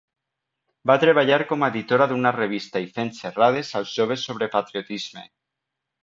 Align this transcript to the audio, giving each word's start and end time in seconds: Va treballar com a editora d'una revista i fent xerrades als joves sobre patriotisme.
Va 0.91 0.95
treballar 1.01 1.35
com 1.51 1.65
a 1.65 1.67
editora 1.73 2.07
d'una 2.11 2.31
revista 2.37 2.81
i 2.85 2.87
fent 2.95 3.11
xerrades 3.17 3.69
als 3.81 3.91
joves 3.99 4.23
sobre 4.31 4.49
patriotisme. 4.55 5.23